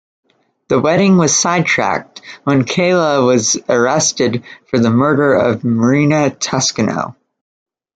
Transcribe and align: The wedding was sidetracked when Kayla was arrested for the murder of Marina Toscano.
The 0.69 0.79
wedding 0.79 1.17
was 1.17 1.37
sidetracked 1.39 2.23
when 2.43 2.63
Kayla 2.63 3.23
was 3.23 3.57
arrested 3.69 4.43
for 4.65 4.79
the 4.79 4.89
murder 4.89 5.35
of 5.35 5.63
Marina 5.63 6.31
Toscano. 6.31 7.15